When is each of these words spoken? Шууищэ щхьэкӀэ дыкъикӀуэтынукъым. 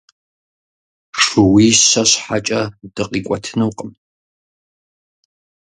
Шууищэ 1.23 2.03
щхьэкӀэ 2.09 2.61
дыкъикӀуэтынукъым. 2.95 3.91